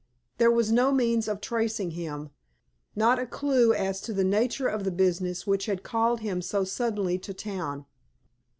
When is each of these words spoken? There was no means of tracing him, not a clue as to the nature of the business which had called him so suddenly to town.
There 0.39 0.49
was 0.49 0.71
no 0.71 0.91
means 0.91 1.27
of 1.27 1.41
tracing 1.41 1.91
him, 1.91 2.31
not 2.95 3.19
a 3.19 3.27
clue 3.27 3.71
as 3.73 4.01
to 4.01 4.13
the 4.13 4.23
nature 4.23 4.67
of 4.67 4.83
the 4.83 4.89
business 4.89 5.45
which 5.45 5.67
had 5.67 5.83
called 5.83 6.21
him 6.21 6.41
so 6.41 6.63
suddenly 6.63 7.19
to 7.19 7.35
town. 7.35 7.85